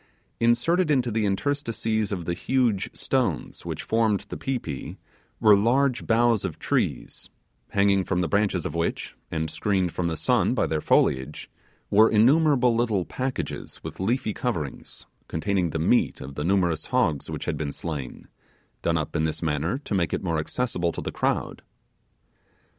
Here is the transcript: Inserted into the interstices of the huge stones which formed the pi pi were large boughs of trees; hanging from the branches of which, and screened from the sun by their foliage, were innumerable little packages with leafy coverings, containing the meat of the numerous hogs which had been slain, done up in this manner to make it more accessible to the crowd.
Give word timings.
Inserted 0.39 0.89
into 0.89 1.11
the 1.11 1.27
interstices 1.27 2.11
of 2.11 2.25
the 2.25 2.33
huge 2.33 2.89
stones 2.91 3.65
which 3.67 3.83
formed 3.83 4.21
the 4.29 4.35
pi 4.35 4.57
pi 4.57 4.97
were 5.39 5.55
large 5.55 6.07
boughs 6.07 6.43
of 6.43 6.57
trees; 6.57 7.29
hanging 7.69 8.03
from 8.03 8.19
the 8.21 8.27
branches 8.27 8.65
of 8.65 8.73
which, 8.73 9.15
and 9.29 9.51
screened 9.51 9.91
from 9.91 10.07
the 10.07 10.17
sun 10.17 10.55
by 10.55 10.65
their 10.65 10.81
foliage, 10.81 11.51
were 11.91 12.09
innumerable 12.09 12.73
little 12.75 13.05
packages 13.05 13.79
with 13.83 13.99
leafy 13.99 14.33
coverings, 14.33 15.05
containing 15.27 15.69
the 15.69 15.77
meat 15.77 16.19
of 16.19 16.33
the 16.33 16.43
numerous 16.43 16.87
hogs 16.87 17.29
which 17.29 17.45
had 17.45 17.55
been 17.55 17.71
slain, 17.71 18.27
done 18.81 18.97
up 18.97 19.15
in 19.15 19.25
this 19.25 19.43
manner 19.43 19.77
to 19.77 19.93
make 19.93 20.13
it 20.13 20.23
more 20.23 20.39
accessible 20.39 20.91
to 20.91 21.01
the 21.01 21.11
crowd. 21.11 21.61